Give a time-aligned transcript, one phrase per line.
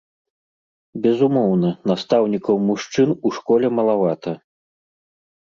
[1.03, 4.31] Безумоўна, настаўнікаў-мужчын у школе малавата.